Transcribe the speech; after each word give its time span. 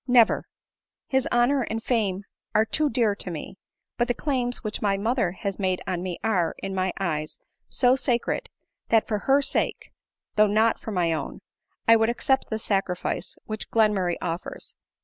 Never 0.07 0.39
^ 0.39 0.41
his 1.07 1.27
honor 1.31 1.61
and 1.61 1.83
fame 1.83 2.23
are 2.55 2.65
too 2.65 2.89
dear 2.89 3.13
to 3.17 3.29
me; 3.29 3.59
but 3.97 4.07
the 4.07 4.15
claims 4.15 4.63
which 4.63 4.81
my 4.81 4.97
mother 4.97 5.33
has 5.33 5.59
on 5.85 6.01
me 6.01 6.17
are, 6.23 6.55
in 6.57 6.73
my 6.73 6.91
eyes, 6.99 7.37
so 7.69 7.95
sacred, 7.95 8.49
that 8.89 9.07
for 9.07 9.19
her 9.19 9.43
sake, 9.43 9.91
though 10.37 10.47
not 10.47 10.79
for 10.79 10.89
my 10.89 11.13
own, 11.13 11.41
I 11.87 11.97
would 11.97 12.09
accept 12.09 12.49
the 12.49 12.57
sacrifice 12.57 13.35
which 13.45 13.69
Glenmurray 13.69 14.17
offers. 14.23 14.75